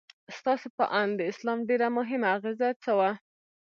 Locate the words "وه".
2.97-3.09